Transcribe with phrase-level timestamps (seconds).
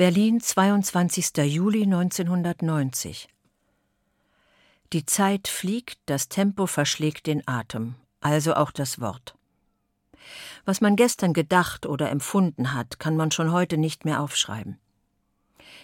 [0.00, 1.36] Berlin, 22.
[1.44, 3.28] Juli 1990.
[4.94, 9.36] Die Zeit fliegt, das Tempo verschlägt den Atem, also auch das Wort.
[10.64, 14.78] Was man gestern gedacht oder empfunden hat, kann man schon heute nicht mehr aufschreiben.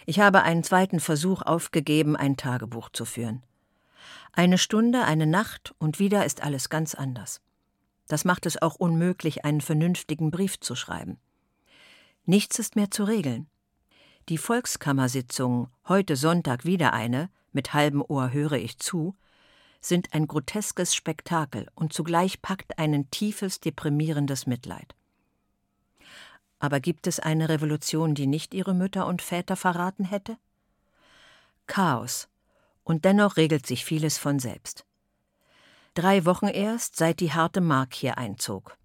[0.06, 3.42] Ich habe einen zweiten Versuch aufgegeben, ein Tagebuch zu führen.
[4.32, 7.42] Eine Stunde, eine Nacht und wieder ist alles ganz anders.
[8.08, 11.18] Das macht es auch unmöglich, einen vernünftigen Brief zu schreiben.
[12.24, 13.50] Nichts ist mehr zu regeln.
[14.28, 19.14] Die Volkskammersitzung, heute Sonntag wieder eine, mit halbem Ohr höre ich zu,
[19.80, 24.96] sind ein groteskes Spektakel und zugleich packt einen tiefes, deprimierendes Mitleid.
[26.58, 30.38] Aber gibt es eine Revolution, die nicht ihre Mütter und Väter verraten hätte?
[31.68, 32.26] Chaos.
[32.82, 34.84] Und dennoch regelt sich vieles von selbst.
[35.94, 38.76] Drei Wochen erst, seit die harte Mark hier einzog.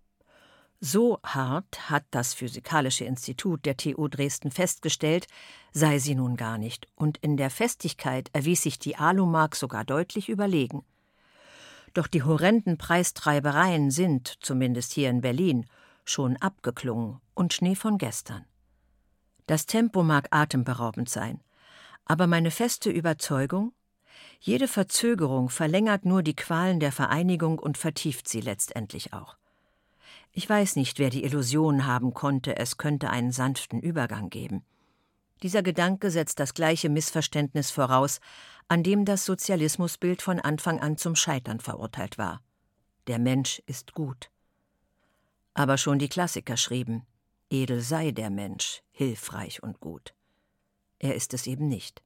[0.84, 5.28] So hart hat das Physikalische Institut der TU Dresden festgestellt,
[5.72, 10.28] sei sie nun gar nicht, und in der Festigkeit erwies sich die Alumark sogar deutlich
[10.28, 10.84] überlegen.
[11.94, 15.68] Doch die horrenden Preistreibereien sind, zumindest hier in Berlin,
[16.04, 18.44] schon abgeklungen und Schnee von gestern.
[19.46, 21.44] Das Tempo mag atemberaubend sein,
[22.06, 23.74] aber meine feste Überzeugung,
[24.40, 29.38] jede Verzögerung verlängert nur die Qualen der Vereinigung und vertieft sie letztendlich auch.
[30.34, 34.64] Ich weiß nicht, wer die Illusion haben konnte, es könnte einen sanften Übergang geben.
[35.44, 38.20] Dieser Gedanke setzt das gleiche Missverständnis voraus,
[38.68, 42.42] an dem das Sozialismusbild von Anfang an zum Scheitern verurteilt war.
[43.08, 44.30] Der Mensch ist gut.
[45.54, 47.06] Aber schon die Klassiker schrieben,
[47.50, 50.14] edel sei der Mensch, hilfreich und gut.
[51.00, 52.02] Er ist es eben nicht.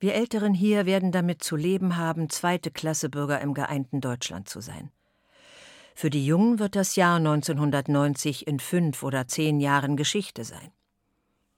[0.00, 4.60] Wir Älteren hier werden damit zu leben haben, zweite Klasse Bürger im geeinten Deutschland zu
[4.60, 4.90] sein.
[6.00, 10.70] Für die Jungen wird das Jahr 1990 in fünf oder zehn Jahren Geschichte sein.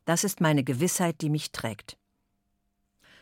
[0.07, 1.99] Das ist meine Gewissheit, die mich trägt.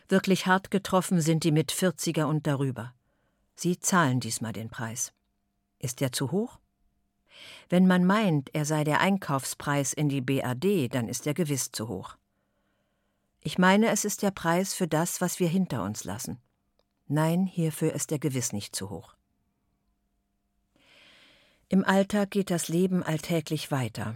[0.07, 2.93] Wirklich hart getroffen sind die mit 40er und darüber.
[3.53, 5.11] Sie zahlen diesmal den Preis.
[5.77, 6.57] Ist er zu hoch?
[7.67, 11.89] Wenn man meint, er sei der Einkaufspreis in die BAD, dann ist er gewiss zu
[11.89, 12.15] hoch.
[13.41, 16.39] Ich meine, es ist der Preis für das, was wir hinter uns lassen.
[17.07, 19.18] Nein, hierfür ist er gewiss nicht zu hoch.
[21.71, 24.15] Im Alltag geht das Leben alltäglich weiter.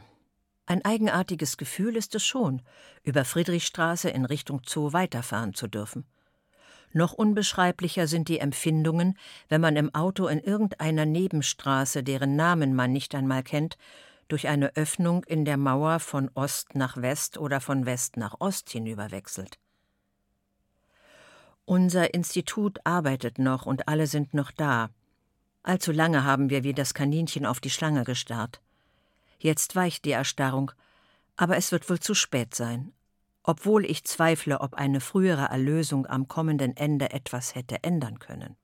[0.65, 2.63] Ein eigenartiges Gefühl ist es schon,
[3.03, 6.03] über Friedrichstraße in Richtung Zoo weiterfahren zu dürfen.
[6.93, 9.19] Noch unbeschreiblicher sind die Empfindungen,
[9.49, 13.77] wenn man im Auto in irgendeiner Nebenstraße, deren Namen man nicht einmal kennt,
[14.29, 18.71] durch eine Öffnung in der Mauer von Ost nach West oder von West nach Ost
[18.71, 19.59] hinüberwechselt.
[21.65, 24.89] Unser Institut arbeitet noch und alle sind noch da,
[25.63, 28.61] Allzu lange haben wir wie das Kaninchen auf die Schlange gestarrt.
[29.39, 30.71] Jetzt weicht die Erstarrung,
[31.37, 32.91] aber es wird wohl zu spät sein,
[33.43, 38.57] obwohl ich zweifle, ob eine frühere Erlösung am kommenden Ende etwas hätte ändern können.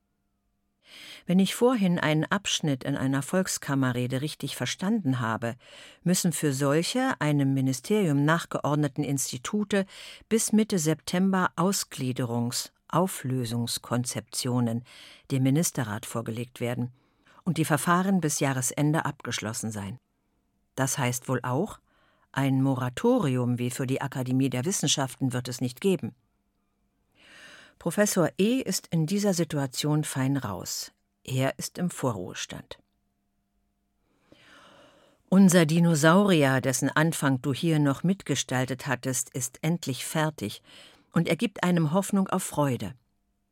[1.25, 5.55] Wenn ich vorhin einen Abschnitt in einer Volkskammerrede richtig verstanden habe,
[6.03, 9.85] müssen für solche einem Ministerium nachgeordneten Institute
[10.27, 14.83] bis Mitte September Ausgliederungs-, Auflösungskonzeptionen
[15.31, 16.91] dem Ministerrat vorgelegt werden
[17.43, 19.97] und die Verfahren bis Jahresende abgeschlossen sein.
[20.75, 21.79] Das heißt wohl auch,
[22.31, 26.13] ein Moratorium wie für die Akademie der Wissenschaften wird es nicht geben.
[27.79, 28.59] Professor E.
[28.59, 30.91] ist in dieser Situation fein raus.
[31.23, 32.77] Er ist im Vorruhestand.
[35.29, 40.61] Unser Dinosaurier, dessen Anfang du hier noch mitgestaltet hattest, ist endlich fertig,
[41.13, 42.93] und er gibt einem Hoffnung auf Freude.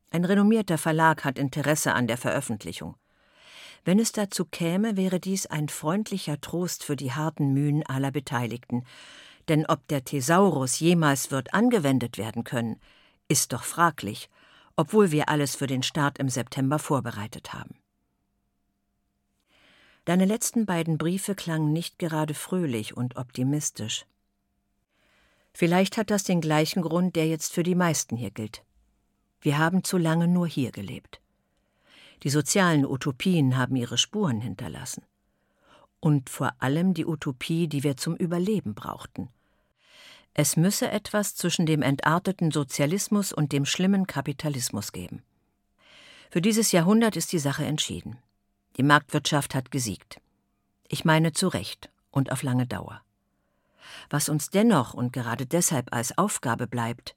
[0.10, 2.96] Ein renommierter Verlag hat Interesse an der Veröffentlichung.
[3.84, 8.84] Wenn es dazu käme, wäre dies ein freundlicher Trost für die harten Mühen aller Beteiligten.
[9.48, 12.82] Denn ob der Thesaurus jemals wird angewendet werden können,
[13.30, 14.30] ist doch fraglich,
[14.76, 17.76] obwohl wir alles für den Start im September vorbereitet haben.
[20.06, 24.06] Deine letzten beiden Briefe klangen nicht gerade fröhlich und optimistisch.
[25.60, 28.64] Vielleicht hat das den gleichen Grund, der jetzt für die meisten hier gilt.
[29.42, 31.20] Wir haben zu lange nur hier gelebt.
[32.22, 35.04] Die sozialen Utopien haben ihre Spuren hinterlassen.
[36.00, 39.30] Und vor allem die Utopie, die wir zum Überleben brauchten.
[40.36, 45.24] Es müsse etwas zwischen dem entarteten Sozialismus und dem schlimmen Kapitalismus geben.
[46.30, 48.20] Für dieses Jahrhundert ist die Sache entschieden.
[48.78, 50.22] Die Marktwirtschaft hat gesiegt.
[50.88, 53.02] Ich meine zu Recht und auf lange Dauer
[54.10, 57.16] was uns dennoch und gerade deshalb als Aufgabe bleibt,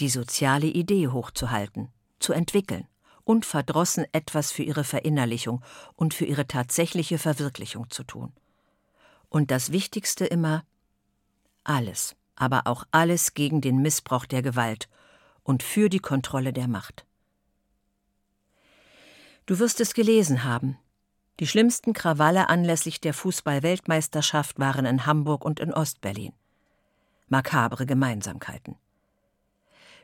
[0.00, 1.88] die soziale Idee hochzuhalten,
[2.18, 2.86] zu entwickeln,
[3.24, 5.62] unverdrossen etwas für ihre Verinnerlichung
[5.94, 8.32] und für ihre tatsächliche Verwirklichung zu tun.
[9.28, 10.64] Und das Wichtigste immer,
[11.64, 14.88] alles, aber auch alles gegen den Missbrauch der Gewalt
[15.42, 17.04] und für die Kontrolle der Macht.
[19.46, 20.78] Du wirst es gelesen haben.
[21.40, 26.34] Die schlimmsten Krawalle anlässlich der Fußball-Weltmeisterschaft waren in Hamburg und in Ostberlin.
[27.28, 28.76] Makabre Gemeinsamkeiten.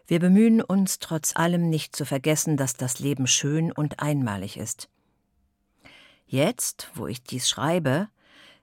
[0.06, 4.88] Wir bemühen uns trotz allem nicht zu vergessen, dass das Leben schön und einmalig ist.
[6.26, 8.08] Jetzt, wo ich dies schreibe,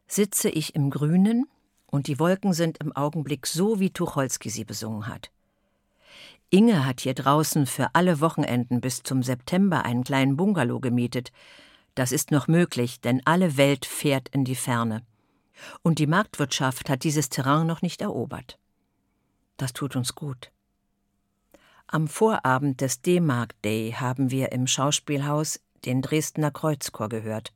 [0.07, 1.45] sitze ich im Grünen
[1.85, 5.29] und die Wolken sind im Augenblick so, wie Tucholsky sie besungen hat.
[6.49, 11.31] Inge hat hier draußen für alle Wochenenden bis zum September einen kleinen Bungalow gemietet.
[11.95, 15.05] Das ist noch möglich, denn alle Welt fährt in die Ferne.
[15.81, 18.57] Und die Marktwirtschaft hat dieses Terrain noch nicht erobert.
[19.57, 20.51] Das tut uns gut.
[21.87, 27.53] Am Vorabend des D-Mark Day haben wir im Schauspielhaus den Dresdner Kreuzchor gehört.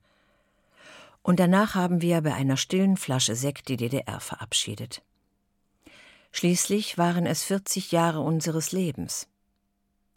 [1.23, 5.01] Und danach haben wir bei einer stillen Flasche Sekt die DDR verabschiedet.
[6.31, 9.27] Schließlich waren es 40 Jahre unseres Lebens.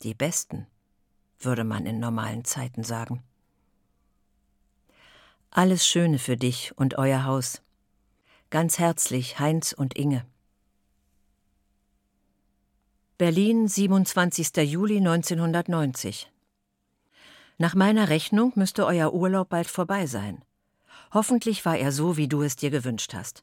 [0.03, 0.67] Die besten,
[1.39, 3.23] würde man in normalen Zeiten sagen.
[5.52, 7.61] Alles Schöne für dich und euer Haus.
[8.50, 10.25] Ganz herzlich Heinz und Inge.
[13.19, 14.56] Berlin, 27.
[14.58, 16.31] Juli 1990.
[17.58, 20.44] Nach meiner Rechnung müsste euer Urlaub bald vorbei sein.
[21.12, 23.43] Hoffentlich war er so, wie du es dir gewünscht hast.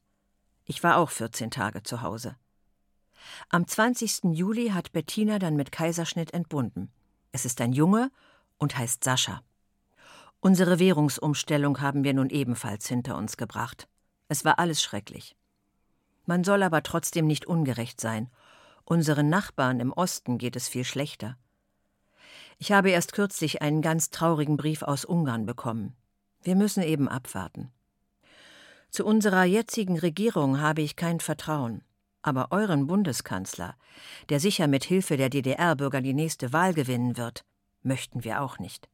[0.63, 2.37] Ich war auch 14 Tage zu Hause.
[3.49, 4.31] Am 20.
[4.31, 6.89] Juli hat Bettina dann mit Kaiserschnitt entbunden.
[7.33, 8.11] Es ist ein Junge
[8.57, 9.43] und heißt Sascha.
[10.47, 13.89] Unsere Währungsumstellung haben wir nun ebenfalls hinter uns gebracht.
[14.29, 15.35] Es war alles schrecklich.
[16.25, 18.29] Man soll aber trotzdem nicht ungerecht sein
[18.85, 21.37] Unseren Nachbarn im Osten geht es viel schlechter.
[22.59, 25.97] Ich habe erst kürzlich einen ganz traurigen Brief aus Ungarn bekommen.
[26.43, 27.73] Wir müssen eben abwarten.
[28.89, 31.83] Zu unserer jetzigen Regierung habe ich kein Vertrauen.
[32.21, 33.75] Aber euren Bundeskanzler,
[34.29, 37.43] der sicher mit Hilfe der DDR-Bürger die nächste Wahl gewinnen wird,
[37.83, 38.87] möchten wir auch nicht.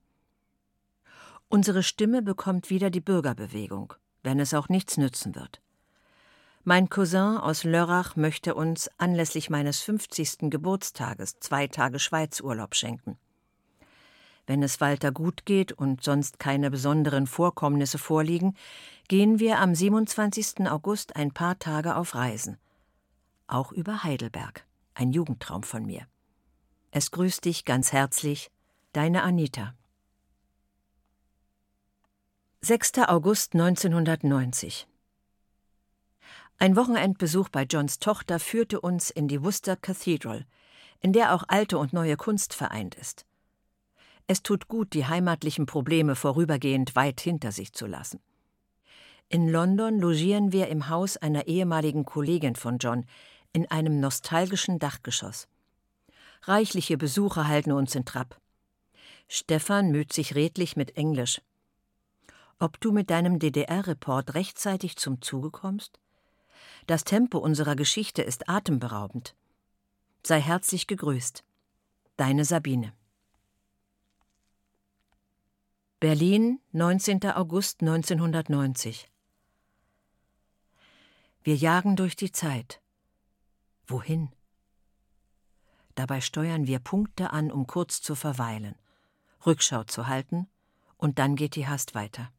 [1.53, 5.61] Unsere Stimme bekommt wieder die Bürgerbewegung, wenn es auch nichts nützen wird.
[6.63, 10.49] Mein Cousin aus Lörrach möchte uns anlässlich meines 50.
[10.49, 13.19] Geburtstages zwei Tage Schweizurlaub schenken.
[14.47, 18.57] Wenn es Walter gut geht und sonst keine besonderen Vorkommnisse vorliegen,
[19.07, 20.67] gehen wir am 27.
[20.67, 22.57] August ein paar Tage auf Reisen.
[23.45, 24.65] Auch über Heidelberg,
[24.95, 26.07] ein Jugendtraum von mir.
[26.89, 28.49] Es grüßt dich ganz herzlich,
[28.91, 29.75] deine Anita.
[32.65, 32.93] 6.
[33.09, 34.87] August 1990
[36.59, 40.45] ein Wochenendbesuch bei Johns Tochter führte uns in die Worcester Cathedral,
[41.01, 43.25] in der auch alte und neue Kunst vereint ist.
[44.27, 48.21] Es tut gut, die heimatlichen Probleme vorübergehend weit hinter sich zu lassen.
[49.27, 53.05] In London logieren wir im Haus einer ehemaligen Kollegin von John
[53.51, 55.49] in einem nostalgischen Dachgeschoss.
[56.43, 58.39] Reichliche Besucher halten uns in Trab.
[59.27, 61.41] Stefan müht sich redlich mit Englisch.
[62.63, 65.99] Ob du mit deinem DDR-Report rechtzeitig zum Zuge kommst?
[66.87, 69.35] Das Tempo unserer Geschichte ist atemberaubend.
[70.25, 71.43] Sei herzlich gegrüßt.
[72.15, 72.93] Deine Sabine.
[75.99, 77.25] Berlin, 19.
[77.31, 79.11] August 1990.
[81.43, 82.81] Wir jagen durch die Zeit.
[83.87, 84.31] Wohin?
[85.95, 88.75] Dabei steuern wir Punkte an, um kurz zu verweilen,
[89.45, 90.47] Rückschau zu halten,
[90.95, 92.31] und dann geht die Hast weiter.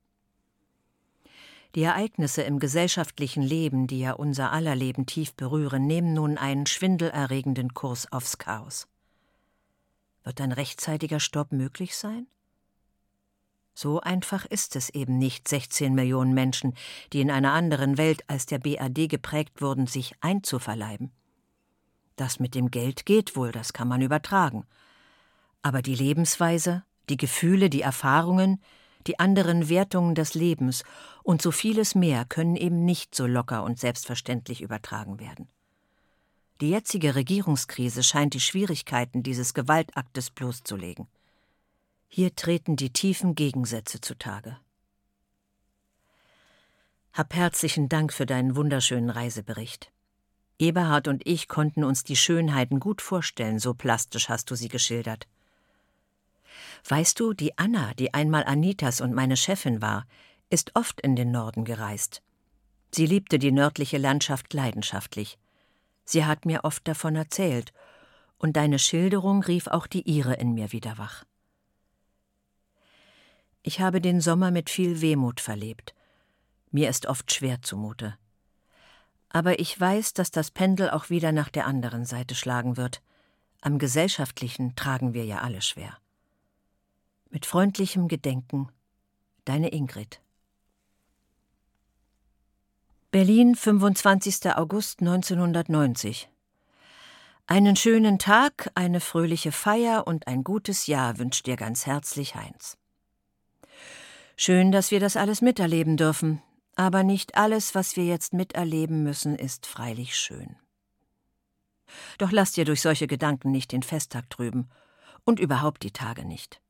[1.75, 6.66] Die Ereignisse im gesellschaftlichen Leben, die ja unser aller Leben tief berühren, nehmen nun einen
[6.66, 8.87] schwindelerregenden Kurs aufs Chaos.
[10.23, 12.28] Wird ein rechtzeitiger Stopp möglich sein?
[13.75, 16.75] So einfach ist es eben nicht, 16 Millionen Menschen,
[17.12, 21.11] die in einer anderen Welt als der BAD geprägt wurden, sich einzuverleiben.
[22.14, 24.64] Das mit dem Geld geht wohl, das kann man übertragen.
[25.62, 28.62] Aber die Lebensweise, die Gefühle, die Erfahrungen,
[29.09, 30.85] die anderen Wertungen des Lebens
[31.25, 35.49] und so vieles mehr können eben nicht so locker und selbstverständlich übertragen werden.
[36.61, 41.09] Die jetzige Regierungskrise scheint die Schwierigkeiten dieses Gewaltaktes bloßzulegen.
[42.09, 44.59] Hier treten die tiefen Gegensätze zutage.
[47.12, 49.90] Hab herzlichen Dank für deinen wunderschönen Reisebericht.
[50.59, 55.26] Eberhard und ich konnten uns die Schönheiten gut vorstellen, so plastisch hast du sie geschildert.
[56.87, 60.07] Weißt du, die Anna, die einmal Anitas und meine Chefin war,
[60.55, 62.23] ist oft in den Norden gereist.
[62.95, 65.37] Sie liebte die nördliche Landschaft leidenschaftlich.
[66.05, 67.73] Sie hat mir oft davon erzählt,
[68.39, 71.25] und deine Schilderung rief auch die ihre in mir wieder wach.
[73.63, 75.93] Ich habe den Sommer mit viel Wehmut verlebt.
[76.71, 78.17] Mir ist oft schwer zumute.
[79.31, 83.03] Aber ich weiß, dass das Pendel auch wieder nach der anderen Seite schlagen wird.
[83.61, 85.99] Am Gesellschaftlichen tragen wir ja alle schwer.
[87.31, 88.69] Mit freundlichem Gedenken,
[89.45, 90.21] deine Ingrid.
[93.14, 94.56] Berlin, 25.
[94.56, 96.28] August 1990.
[97.47, 102.76] Einen schönen Tag, eine fröhliche Feier und ein gutes Jahr wünscht dir ganz herzlich Heinz.
[104.37, 106.42] Schön, dass wir das alles miterleben dürfen,
[106.75, 110.56] aber nicht alles, was wir jetzt miterleben müssen, ist freilich schön.
[112.18, 114.71] Doch lass dir durch solche Gedanken nicht den Festtag trüben
[115.25, 116.61] und überhaupt die Tage nicht.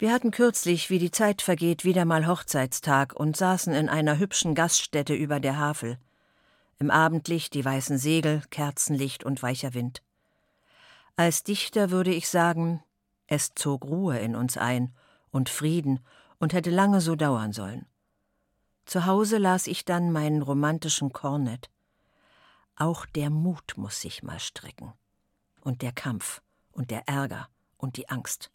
[0.00, 4.54] Wir hatten kürzlich, wie die Zeit vergeht, wieder mal Hochzeitstag und saßen in einer hübschen
[4.54, 5.98] Gaststätte über der Havel.
[6.78, 10.04] Im Abendlicht die weißen Segel, Kerzenlicht und weicher Wind.
[11.16, 12.80] Als Dichter würde ich sagen,
[13.26, 14.94] es zog Ruhe in uns ein
[15.32, 15.98] und Frieden
[16.38, 17.84] und hätte lange so dauern sollen.
[18.86, 21.70] Zu Hause las ich dann meinen romantischen Kornett.
[22.76, 24.92] Auch der Mut muss sich mal strecken.
[25.60, 26.40] Und der Kampf
[26.70, 28.52] und der Ärger und die Angst.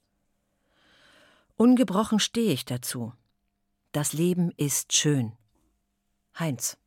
[1.55, 3.13] Ungebrochen stehe ich dazu.
[3.91, 5.33] Das Leben ist schön.
[6.37, 6.77] Heinz.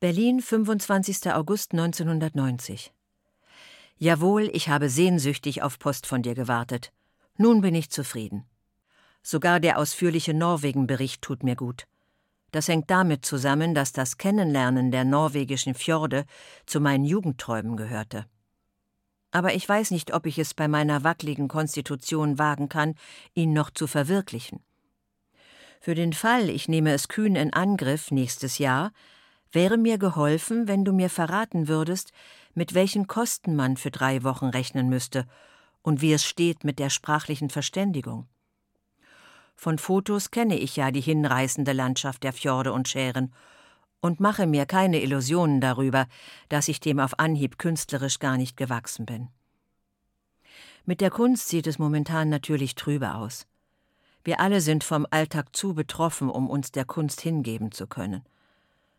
[0.00, 1.32] Berlin, 25.
[1.32, 2.92] August 1990.
[3.98, 6.92] Jawohl, ich habe sehnsüchtig auf Post von dir gewartet.
[7.36, 8.44] Nun bin ich zufrieden.
[9.22, 11.86] Sogar der ausführliche Norwegen-Bericht tut mir gut.
[12.50, 16.26] Das hängt damit zusammen, dass das Kennenlernen der norwegischen Fjorde
[16.66, 18.26] zu meinen Jugendträumen gehörte.
[19.36, 22.94] Aber ich weiß nicht, ob ich es bei meiner wackligen Konstitution wagen kann,
[23.34, 24.64] ihn noch zu verwirklichen.
[25.78, 28.92] Für den Fall, ich nehme es kühn in Angriff nächstes Jahr,
[29.52, 32.12] wäre mir geholfen, wenn du mir verraten würdest,
[32.54, 35.26] mit welchen Kosten man für drei Wochen rechnen müsste
[35.82, 38.26] und wie es steht mit der sprachlichen Verständigung.
[39.54, 43.34] Von Fotos kenne ich ja die hinreißende Landschaft der Fjorde und Schären
[44.06, 46.06] und mache mir keine Illusionen darüber,
[46.48, 49.28] dass ich dem auf Anhieb künstlerisch gar nicht gewachsen bin.
[50.84, 53.46] Mit der Kunst sieht es momentan natürlich trübe aus.
[54.22, 58.22] Wir alle sind vom Alltag zu betroffen, um uns der Kunst hingeben zu können.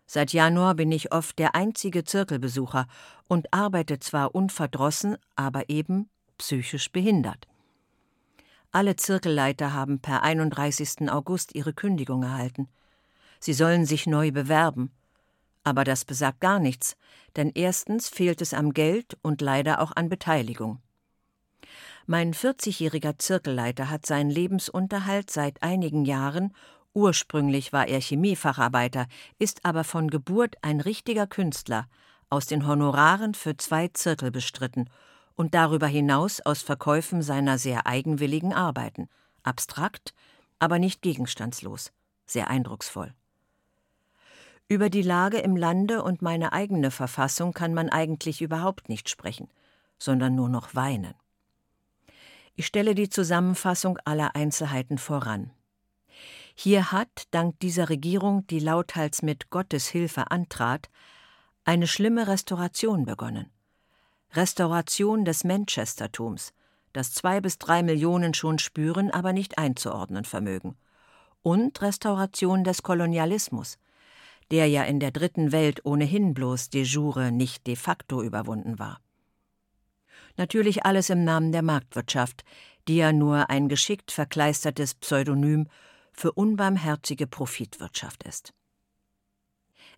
[0.05, 2.87] Seit Januar bin ich oft der einzige Zirkelbesucher
[3.27, 7.47] und arbeite zwar unverdrossen, aber eben psychisch behindert.
[8.71, 11.09] Alle Zirkelleiter haben per 31.
[11.09, 12.67] August ihre Kündigung erhalten.
[13.39, 14.91] Sie sollen sich neu bewerben.
[15.63, 16.95] Aber das besagt gar nichts,
[17.35, 20.79] denn erstens fehlt es am Geld und leider auch an Beteiligung.
[22.05, 26.53] Mein 40-jähriger Zirkelleiter hat seinen Lebensunterhalt seit einigen Jahren
[26.97, 29.05] Ursprünglich war er Chemiefacharbeiter,
[29.37, 31.87] ist aber von Geburt ein richtiger Künstler,
[32.31, 34.89] aus den Honoraren für zwei Zirkel bestritten
[35.35, 39.09] und darüber hinaus aus Verkäufen seiner sehr eigenwilligen Arbeiten.
[39.43, 40.15] Abstrakt,
[40.57, 41.91] aber nicht gegenstandslos,
[42.25, 43.13] sehr eindrucksvoll.
[44.69, 49.49] Über die Lage im Lande und meine eigene Verfassung kann man eigentlich überhaupt nicht sprechen,
[49.97, 51.13] sondern nur noch weinen.
[52.53, 55.51] Ich stelle die Zusammenfassung aller Einzelheiten voran.
[56.53, 60.89] Hier hat, dank dieser Regierung, die lauthals mit Gottes Hilfe antrat,
[61.63, 63.49] eine schlimme Restauration begonnen.
[64.33, 66.51] Restauration des Manchestertums,
[66.91, 70.75] das zwei bis drei Millionen schon spüren, aber nicht einzuordnen vermögen.
[71.41, 73.77] Und Restauration des Kolonialismus,
[74.51, 78.99] der ja in der dritten Welt ohnehin bloß de jure, nicht de facto überwunden war.
[80.37, 82.43] Natürlich alles im Namen der Marktwirtschaft,
[82.87, 85.67] die ja nur ein geschickt verkleistertes Pseudonym
[86.13, 88.53] für unbarmherzige Profitwirtschaft ist.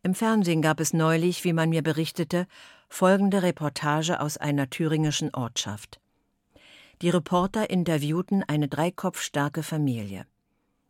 [0.01, 2.48] Im Fernsehen gab es neulich, wie man mir berichtete,
[2.88, 6.00] folgende Reportage aus einer thüringischen Ortschaft.
[7.01, 10.25] Die Reporter interviewten eine dreikopfstarke Familie.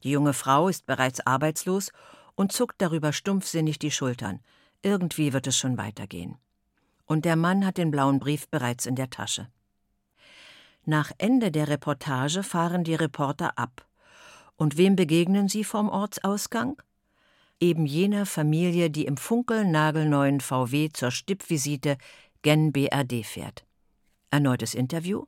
[0.03, 1.91] Die junge Frau ist bereits arbeitslos
[2.39, 4.39] und zuckt darüber stumpfsinnig die Schultern.
[4.81, 6.37] Irgendwie wird es schon weitergehen.
[7.05, 9.49] Und der Mann hat den blauen Brief bereits in der Tasche.
[10.85, 13.85] Nach Ende der Reportage fahren die Reporter ab
[14.55, 16.81] und wem begegnen sie vom Ortsausgang?
[17.59, 21.97] Eben jener Familie, die im funkelnagelneuen VW zur Stippvisite
[22.41, 23.65] gen BRD fährt.
[24.31, 25.25] Erneutes Interview?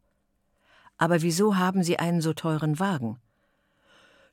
[0.98, 3.20] Aber wieso haben Sie einen so teuren Wagen?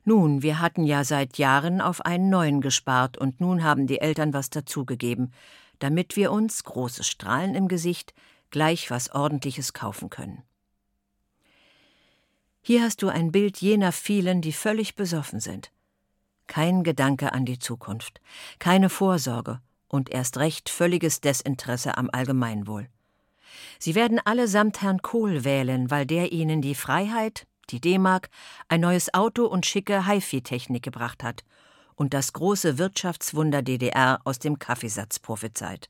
[0.05, 4.33] Nun, wir hatten ja seit Jahren auf einen neuen gespart und nun haben die Eltern
[4.33, 5.33] was dazugegeben,
[5.79, 8.13] damit wir uns, große Strahlen im Gesicht,
[8.49, 10.43] gleich was Ordentliches kaufen können.
[12.61, 15.71] Hier hast du ein Bild jener vielen, die völlig besoffen sind.
[16.47, 18.21] Kein Gedanke an die Zukunft,
[18.59, 22.89] keine Vorsorge und erst recht völliges Desinteresse am Allgemeinwohl.
[23.79, 28.29] Sie werden allesamt Herrn Kohl wählen, weil der ihnen die Freiheit, die D-Mark,
[28.67, 31.43] ein neues Auto und schicke HiFi-Technik gebracht hat
[31.95, 35.89] und das große Wirtschaftswunder DDR aus dem Kaffeesatz prophezeit.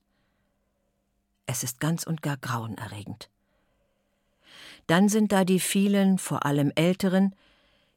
[1.45, 3.29] Es ist ganz und gar grauenerregend.
[4.87, 7.35] Dann sind da die vielen, vor allem Älteren,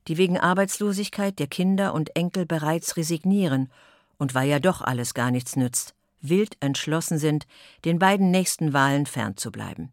[0.08, 3.70] die wegen Arbeitslosigkeit der Kinder und Enkel bereits resignieren
[4.18, 7.46] und weil ja doch alles gar nichts nützt, wild entschlossen sind,
[7.84, 9.90] den beiden nächsten Wahlen fernzubleiben.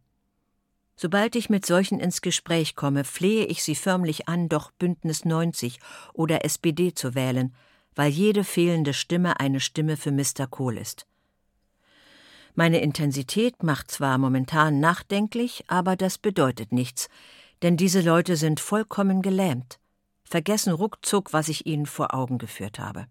[1.01, 5.79] Sobald ich mit solchen ins Gespräch komme, flehe ich sie förmlich an, doch Bündnis 90
[6.11, 7.55] oder SPD zu wählen,
[7.95, 10.45] weil jede fehlende Stimme eine Stimme für Mr.
[10.49, 11.07] Kohl ist.
[12.53, 17.07] Meine Intensität macht zwar momentan nachdenklich, aber das bedeutet nichts,
[17.61, 19.79] denn diese Leute sind vollkommen gelähmt,
[20.25, 23.07] vergessen ruckzuck, was ich ihnen vor Augen geführt habe.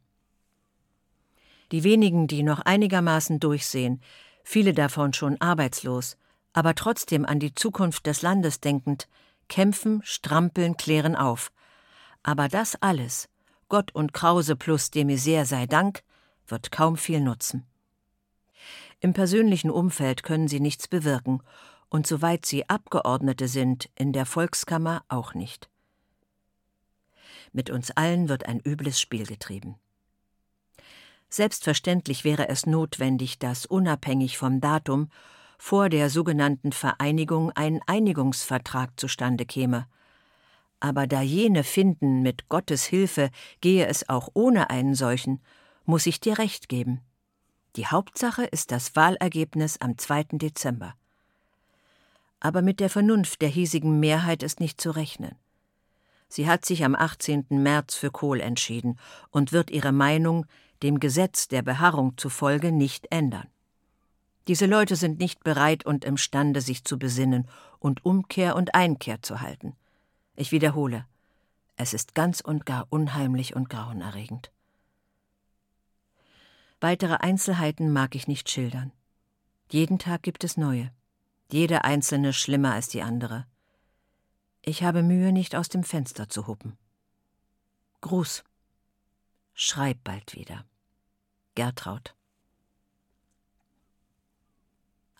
[1.72, 4.02] Die wenigen, die noch einigermaßen durchsehen,
[4.44, 6.18] viele davon schon arbeitslos,
[6.58, 9.06] aber trotzdem an die Zukunft des Landes denkend,
[9.46, 11.52] kämpfen, strampeln, klären auf.
[12.24, 13.28] Aber das alles,
[13.68, 16.02] Gott und Krause plus de Misère sei Dank,
[16.48, 17.64] wird kaum viel nutzen.
[18.98, 21.44] Im persönlichen Umfeld können sie nichts bewirken,
[21.90, 25.70] und soweit sie Abgeordnete sind, in der Volkskammer auch nicht.
[27.52, 29.76] Mit uns allen wird ein übles Spiel getrieben.
[31.28, 35.08] Selbstverständlich wäre es notwendig, dass unabhängig vom Datum
[35.58, 39.86] vor der sogenannten Vereinigung ein Einigungsvertrag zustande käme.
[40.80, 45.40] Aber da jene finden, mit Gottes Hilfe gehe es auch ohne einen solchen,
[45.84, 47.00] muss ich dir recht geben.
[47.76, 50.24] Die Hauptsache ist das Wahlergebnis am 2.
[50.32, 50.94] Dezember.
[52.40, 55.34] Aber mit der Vernunft der hiesigen Mehrheit ist nicht zu rechnen.
[56.28, 57.46] Sie hat sich am 18.
[57.50, 58.98] März für Kohl entschieden
[59.30, 60.46] und wird ihre Meinung
[60.82, 63.48] dem Gesetz der Beharrung zufolge nicht ändern.
[64.48, 67.46] Diese Leute sind nicht bereit und imstande, sich zu besinnen
[67.78, 69.76] und Umkehr und Einkehr zu halten.
[70.36, 71.06] Ich wiederhole,
[71.76, 74.50] es ist ganz und gar unheimlich und grauenerregend.
[76.80, 78.92] Weitere Einzelheiten mag ich nicht schildern.
[79.70, 80.90] Jeden Tag gibt es neue,
[81.50, 83.46] jede einzelne schlimmer als die andere.
[84.62, 86.78] Ich habe Mühe, nicht aus dem Fenster zu huppen.
[88.00, 88.44] Gruß.
[89.52, 90.64] Schreib bald wieder.
[91.54, 92.14] Gertraud.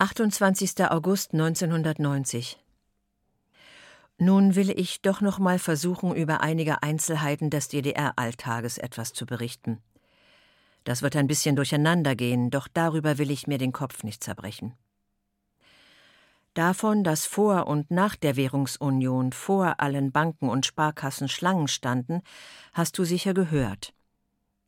[0.01, 0.89] 28.
[0.89, 2.57] August 1990
[4.17, 9.81] nun will ich doch noch mal versuchen, über einige Einzelheiten des DDR-Alltages etwas zu berichten.
[10.85, 14.73] Das wird ein bisschen durcheinander gehen, doch darüber will ich mir den Kopf nicht zerbrechen.
[16.53, 22.21] Davon, dass vor und nach der Währungsunion vor allen Banken und Sparkassen Schlangen standen,
[22.71, 23.93] hast du sicher gehört.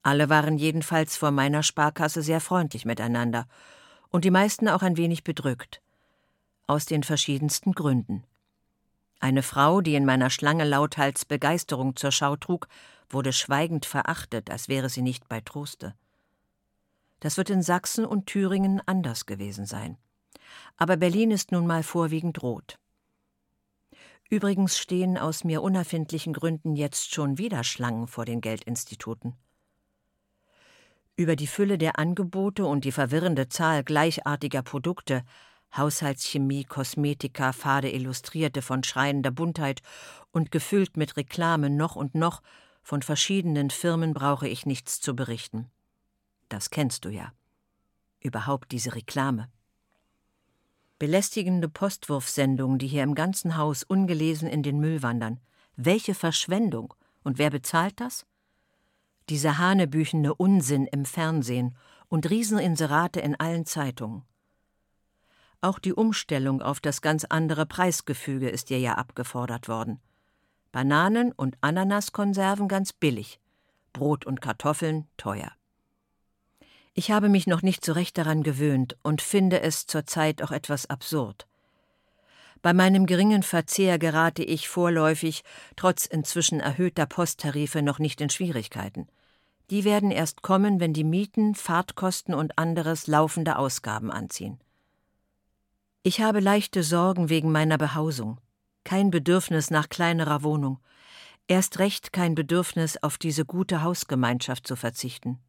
[0.04, 3.48] Alle waren jedenfalls vor meiner Sparkasse sehr freundlich miteinander
[4.12, 5.82] und die meisten auch ein wenig bedrückt.
[6.68, 8.24] Aus den verschiedensten Gründen.
[9.20, 12.68] Eine Frau, die in meiner Schlange lauthals Begeisterung zur Schau trug,
[13.10, 15.96] wurde schweigend verachtet, als wäre sie nicht bei Troste.
[17.20, 19.98] Das wird in Sachsen und Thüringen anders gewesen sein.
[20.76, 22.80] Aber Berlin ist nun mal vorwiegend rot.
[24.30, 29.36] Übrigens stehen aus mir unerfindlichen Gründen jetzt schon wieder Schlangen vor den Geldinstituten.
[31.16, 35.24] Über die Fülle der Angebote und die verwirrende Zahl gleichartiger Produkte
[35.76, 39.82] Haushaltschemie, Kosmetika, fade Illustrierte von schreiender Buntheit
[40.32, 42.42] und gefüllt mit Reklame noch und noch
[42.84, 45.70] von verschiedenen Firmen brauche ich nichts zu berichten.
[46.50, 47.32] Das kennst du ja.
[48.20, 49.50] Überhaupt diese Reklame.
[51.00, 55.40] Belästigende Postwurfsendungen, die hier im ganzen Haus ungelesen in den Müll wandern.
[55.76, 56.94] Welche Verschwendung!
[57.24, 58.26] Und wer bezahlt das?
[59.32, 61.74] Dieser hanebüchene Unsinn im Fernsehen
[62.10, 64.24] und Rieseninserate in allen Zeitungen.
[65.62, 70.02] Auch die Umstellung auf das ganz andere Preisgefüge ist dir ja abgefordert worden.
[70.74, 73.40] Bananen und Ananaskonserven ganz billig,
[73.94, 75.54] Brot und Kartoffeln teuer.
[76.94, 80.90] Ich habe mich noch nicht so recht daran gewöhnt und finde es zurzeit auch etwas
[80.90, 81.48] absurd.
[82.62, 85.46] Bei meinem geringen Verzehr gerate ich vorläufig,
[85.78, 89.08] trotz inzwischen erhöhter Posttarife, noch nicht in Schwierigkeiten.
[89.72, 94.60] Die werden erst kommen, wenn die Mieten, Fahrtkosten und anderes laufende Ausgaben anziehen.
[96.04, 98.42] Ich habe leichte Sorgen wegen meiner Behausung,
[98.84, 100.80] kein Bedürfnis nach kleinerer Wohnung,
[101.48, 105.40] erst recht kein Bedürfnis, auf diese gute Hausgemeinschaft zu verzichten.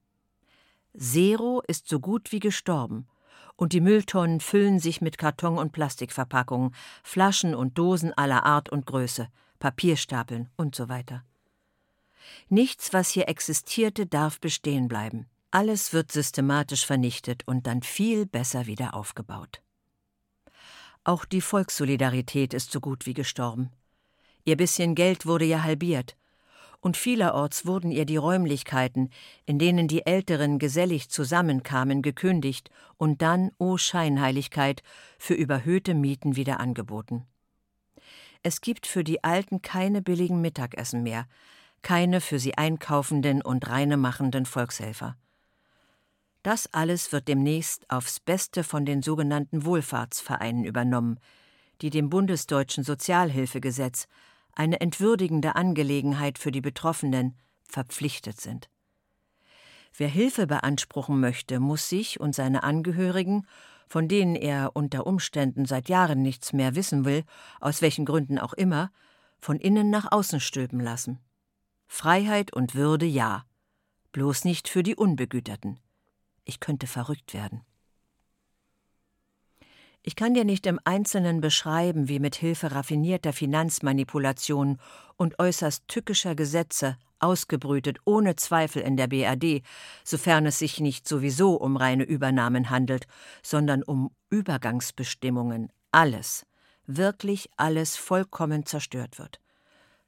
[0.96, 3.08] Zero ist so gut wie gestorben,
[3.56, 8.86] und die Mülltonnen füllen sich mit Karton- und Plastikverpackungen, Flaschen und Dosen aller Art und
[8.86, 11.24] Größe, Papierstapeln und so weiter.
[12.48, 15.26] Nichts, was hier existierte, darf bestehen bleiben.
[15.50, 19.62] Alles wird systematisch vernichtet und dann viel besser wieder aufgebaut.
[21.04, 23.70] Auch die Volkssolidarität ist so gut wie gestorben.
[24.44, 26.16] Ihr bisschen Geld wurde ja halbiert.
[26.82, 29.10] und vielerorts wurden ihr die Räumlichkeiten,
[29.46, 34.82] in denen die Älteren gesellig zusammenkamen, gekündigt und dann, o oh Scheinheiligkeit,
[35.16, 37.24] für überhöhte Mieten wieder angeboten.
[38.42, 41.28] Es gibt für die Alten keine billigen Mittagessen mehr,
[41.82, 45.16] keine für sie einkaufenden und reinemachenden Volkshelfer.
[46.42, 51.20] Das alles wird demnächst aufs Beste von den sogenannten Wohlfahrtsvereinen übernommen,
[51.80, 54.06] die dem bundesdeutschen Sozialhilfegesetz,
[54.54, 58.68] eine entwürdigende Angelegenheit für die Betroffenen, verpflichtet sind.
[59.96, 63.46] Wer Hilfe beanspruchen möchte, muss sich und seine Angehörigen,
[63.88, 67.24] von denen er unter Umständen seit Jahren nichts mehr wissen will,
[67.60, 68.90] aus welchen Gründen auch immer,
[69.38, 71.18] von innen nach außen stülpen lassen.
[71.94, 73.44] Freiheit und Würde ja,
[74.12, 75.78] bloß nicht für die Unbegüterten.
[76.46, 77.60] Ich könnte verrückt werden.
[80.02, 84.80] Ich kann dir nicht im Einzelnen beschreiben, wie mit Hilfe raffinierter Finanzmanipulationen
[85.18, 89.62] und äußerst tückischer Gesetze, ausgebrütet ohne Zweifel in der BRD,
[90.02, 93.06] sofern es sich nicht sowieso um reine Übernahmen handelt,
[93.42, 96.46] sondern um Übergangsbestimmungen, alles,
[96.86, 99.42] wirklich alles vollkommen zerstört wird.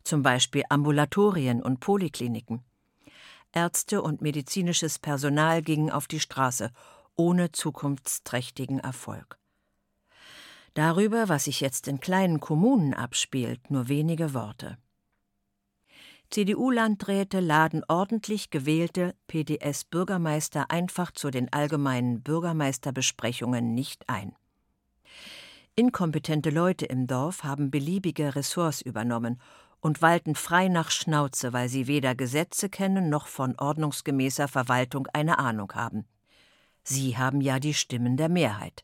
[0.05, 2.62] Zum Beispiel Ambulatorien und Polikliniken.
[3.53, 6.71] Ärzte und medizinisches Personal gingen auf die Straße,
[7.17, 9.38] ohne zukunftsträchtigen Erfolg.
[10.75, 14.77] Darüber, was sich jetzt in kleinen Kommunen abspielt, nur wenige Worte.
[16.31, 24.35] CDU-Landräte laden ordentlich gewählte PDS-Bürgermeister einfach zu den allgemeinen Bürgermeisterbesprechungen nicht ein.
[25.77, 29.40] Inkompetente Leute im Dorf haben beliebige Ressorts übernommen
[29.85, 35.38] und walten frei nach Schnauze, weil sie weder Gesetze kennen noch von ordnungsgemäßer Verwaltung eine
[35.38, 36.07] Ahnung haben.
[36.83, 38.83] Sie haben ja die Stimmen der Mehrheit.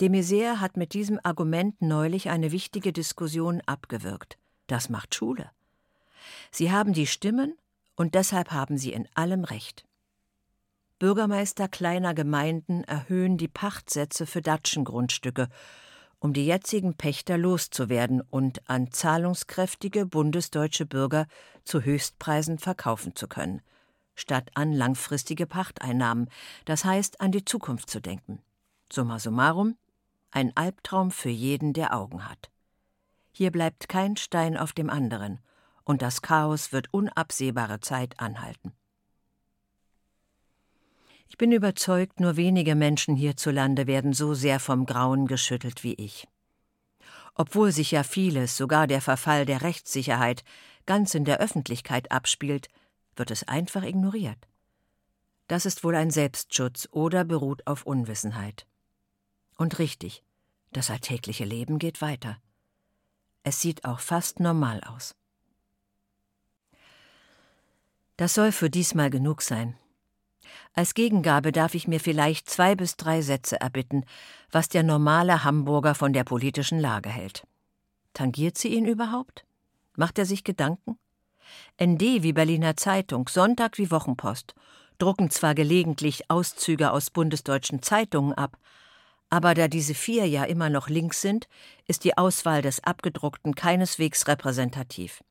[0.00, 4.36] De Maizière hat mit diesem Argument neulich eine wichtige Diskussion abgewirkt.
[4.66, 5.48] Das macht Schule.
[6.50, 7.56] Sie haben die Stimmen
[7.94, 9.86] und deshalb haben sie in allem Recht.
[10.98, 15.48] Bürgermeister kleiner Gemeinden erhöhen die Pachtsätze für Datschengrundstücke,
[16.22, 21.26] um die jetzigen Pächter loszuwerden und an zahlungskräftige bundesdeutsche Bürger
[21.64, 23.60] zu Höchstpreisen verkaufen zu können,
[24.14, 26.30] statt an langfristige Pachteinnahmen,
[26.64, 28.40] das heißt an die Zukunft zu denken.
[28.92, 29.76] Summa summarum,
[30.30, 32.52] ein Albtraum für jeden, der Augen hat.
[33.32, 35.40] Hier bleibt kein Stein auf dem anderen,
[35.82, 38.72] und das Chaos wird unabsehbare Zeit anhalten.
[41.32, 46.28] Ich bin überzeugt, nur wenige Menschen hierzulande werden so sehr vom Grauen geschüttelt wie ich.
[47.34, 50.44] Obwohl sich ja vieles, sogar der Verfall der Rechtssicherheit,
[50.84, 52.68] ganz in der Öffentlichkeit abspielt,
[53.16, 54.46] wird es einfach ignoriert.
[55.48, 58.66] Das ist wohl ein Selbstschutz oder beruht auf Unwissenheit.
[59.56, 60.22] Und richtig,
[60.70, 62.36] das alltägliche Leben geht weiter.
[63.42, 65.14] Es sieht auch fast normal aus.
[68.18, 69.78] Das soll für diesmal genug sein.
[70.74, 74.04] Als Gegengabe darf ich mir vielleicht zwei bis drei Sätze erbitten,
[74.50, 77.46] was der normale Hamburger von der politischen Lage hält.
[78.14, 79.44] Tangiert sie ihn überhaupt?
[79.96, 80.98] Macht er sich Gedanken?
[81.82, 84.54] ND wie Berliner Zeitung, Sonntag wie Wochenpost,
[84.98, 88.56] drucken zwar gelegentlich Auszüge aus bundesdeutschen Zeitungen ab,
[89.30, 91.48] aber da diese vier ja immer noch links sind,
[91.86, 95.24] ist die Auswahl des Abgedruckten keineswegs repräsentativ.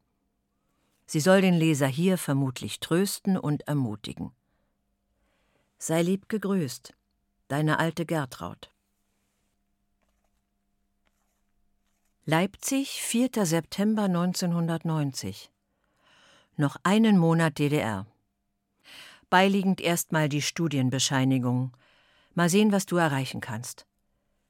[1.06, 4.32] Sie soll den Leser hier vermutlich trösten und ermutigen.
[5.84, 6.94] Sei lieb gegrüßt,
[7.48, 8.72] deine alte Gertraud.
[12.24, 13.48] Leipzig, 4.
[13.48, 15.52] September 1990.
[16.56, 18.06] Noch einen Monat DDR.
[19.32, 21.76] Beiliegend erstmal die Studienbescheinigung.
[22.36, 23.88] Mal sehen, was du erreichen kannst.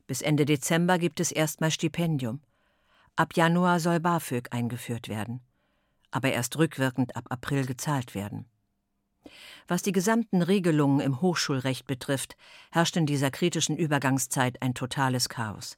[0.07, 2.41] Bis Ende Dezember gibt es erstmal Stipendium.
[3.15, 5.39] Ab Januar soll BAföG eingeführt werden.
[6.11, 8.50] Aber erst rückwirkend ab April gezahlt werden.
[9.67, 12.35] Was die gesamten Regelungen im Hochschulrecht betrifft,
[12.71, 15.77] herrscht in dieser kritischen Übergangszeit ein totales Chaos.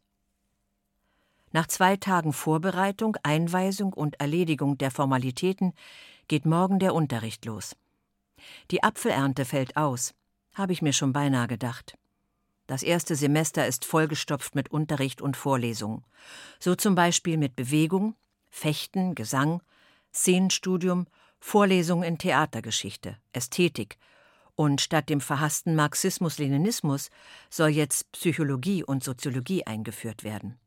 [1.51, 5.73] Nach zwei Tagen Vorbereitung, Einweisung und Erledigung der Formalitäten
[6.27, 7.75] geht morgen der Unterricht los.
[8.71, 10.15] Die Apfelernte fällt aus,
[10.53, 11.95] habe ich mir schon beinahe gedacht.
[12.65, 16.03] Das erste Semester ist vollgestopft mit Unterricht und Vorlesungen.
[16.59, 18.15] So zum Beispiel mit Bewegung,
[18.49, 19.61] Fechten, Gesang,
[20.13, 21.07] Szenenstudium,
[21.45, 23.97] Vorlesungen in Theatergeschichte, Ästhetik.
[24.55, 27.09] Und statt dem verhassten Marxismus-Leninismus
[27.49, 30.57] soll jetzt Psychologie und Soziologie eingeführt werden.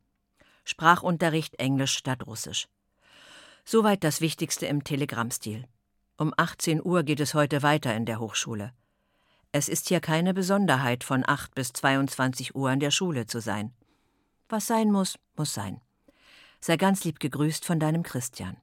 [0.65, 2.69] Sprachunterricht Englisch statt Russisch.
[3.65, 5.65] Soweit das Wichtigste im Telegrammstil.
[6.19, 8.73] Um 18 Uhr geht es heute weiter in der Hochschule.
[9.53, 13.73] Es ist hier keine Besonderheit, von 8 bis 22 Uhr in der Schule zu sein.
[14.49, 15.81] Was sein muss, muss sein.
[16.61, 18.59] Sei ganz lieb gegrüßt von deinem Christian.